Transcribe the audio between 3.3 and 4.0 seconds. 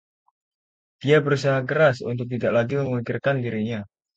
dirinya.